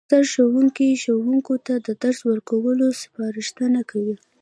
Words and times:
سرښوونکی 0.09 0.99
ښوونکو 1.03 1.53
ته 1.65 1.73
د 1.85 1.87
درس 2.01 2.19
ورکولو 2.31 2.85
سپارښتنه 3.01 3.81
کوي 3.91 4.15